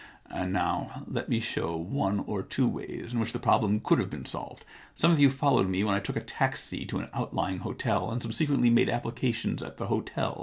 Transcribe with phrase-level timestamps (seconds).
[0.31, 3.99] And now let me show one or two ways in which the prob lem could
[3.99, 4.65] have been solved.
[4.95, 8.09] Some of you followed me when I took a taxi to an out lying hotel,
[8.09, 10.39] and subsequently made applica tions at the hotel.